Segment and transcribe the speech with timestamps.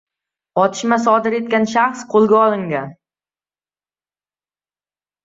[0.59, 2.89] Otishma sodir etgan shaxs qo‘lga olingan